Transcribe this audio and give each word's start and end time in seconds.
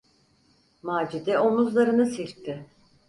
Macide 0.83 1.39
omuzlarını 1.39 2.05
silkti. 2.05 2.65